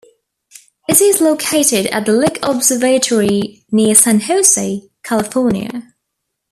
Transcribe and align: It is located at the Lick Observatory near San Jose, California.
It 0.89 0.99
is 0.99 1.21
located 1.21 1.85
at 1.93 2.07
the 2.07 2.13
Lick 2.13 2.39
Observatory 2.41 3.63
near 3.71 3.93
San 3.93 4.21
Jose, 4.21 4.89
California. 5.03 5.93